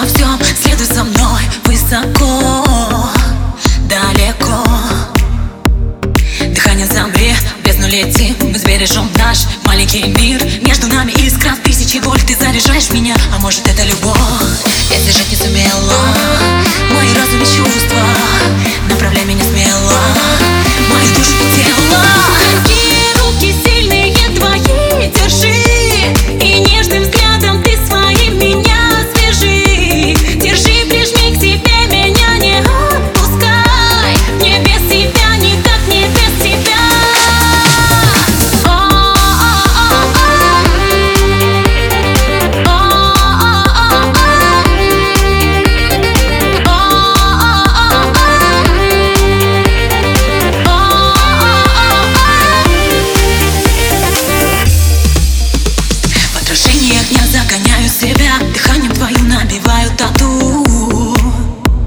[0.00, 3.08] на всем Следуй за мной высоко,
[3.88, 4.64] далеко.
[6.52, 7.32] Дыхание замри,
[7.64, 10.44] без бездну лети Мы сбережем наш маленький мир.
[10.62, 14.73] Между нами искра в тысячи вольт Ты заряжаешь меня, а может это любовь?
[59.84, 61.14] Размечаю тату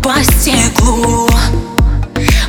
[0.04, 1.28] по стеклу.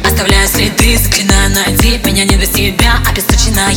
[0.05, 3.75] Оставляю следы, склена на дверь Меня не до себя, обесточенная.